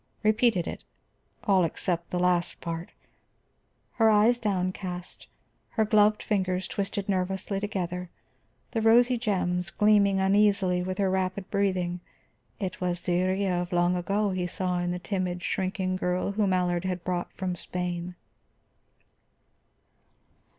Repeated 0.23 0.65
it, 0.65 0.83
all 1.43 1.63
except 1.63 2.09
the 2.09 2.17
last 2.17 2.59
part. 2.59 2.89
Her 3.97 4.09
eyes 4.09 4.39
downcast, 4.39 5.27
her 5.77 5.85
gloved 5.85 6.23
fingers 6.23 6.67
twisted 6.67 7.07
nervously 7.07 7.59
together, 7.59 8.09
the 8.71 8.81
rosy 8.81 9.15
gems 9.19 9.69
gleaming 9.69 10.19
uneasily 10.19 10.81
with 10.81 10.97
her 10.97 11.11
rapid 11.11 11.51
breathing, 11.51 11.99
it 12.59 12.81
was 12.81 13.03
the 13.03 13.11
Iría 13.11 13.61
of 13.61 13.71
long 13.71 13.95
ago 13.95 14.31
he 14.31 14.47
saw 14.47 14.83
the 14.87 14.97
timid, 14.97 15.43
shrinking 15.43 15.97
girl 15.97 16.31
whom 16.31 16.51
Allard 16.51 16.85
had 16.85 17.03
brought 17.03 17.31
from 17.33 17.55
Spain. 17.55 18.15